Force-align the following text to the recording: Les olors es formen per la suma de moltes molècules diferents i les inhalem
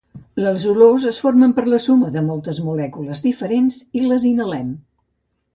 Les 0.43 0.63
olors 0.71 1.05
es 1.11 1.19
formen 1.25 1.53
per 1.59 1.65
la 1.67 1.81
suma 1.83 2.09
de 2.17 2.25
moltes 2.31 2.63
molècules 2.71 3.21
diferents 3.29 3.81
i 4.01 4.03
les 4.09 4.27
inhalem 4.31 4.77